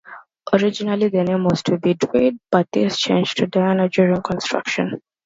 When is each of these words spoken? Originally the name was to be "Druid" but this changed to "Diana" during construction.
Originally 0.51 1.09
the 1.09 1.23
name 1.23 1.43
was 1.43 1.61
to 1.61 1.77
be 1.77 1.93
"Druid" 1.93 2.39
but 2.49 2.67
this 2.73 2.97
changed 2.99 3.37
to 3.37 3.45
"Diana" 3.45 3.87
during 3.87 4.19
construction. 4.23 4.99